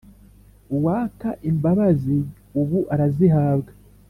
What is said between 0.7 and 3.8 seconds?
uwaka imbabazi ubu arazihabwa